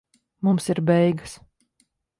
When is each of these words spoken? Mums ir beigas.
Mums 0.47 0.69
ir 0.75 0.81
beigas. 0.89 1.39